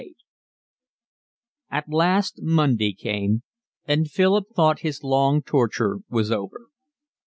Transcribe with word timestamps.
LXXVIII 0.01 0.15
At 1.69 1.87
last 1.89 2.39
Monday 2.41 2.91
came, 2.91 3.43
and 3.85 4.09
Philip 4.09 4.45
thought 4.55 4.79
his 4.79 5.03
long 5.03 5.43
torture 5.43 5.99
was 6.09 6.31
over. 6.31 6.69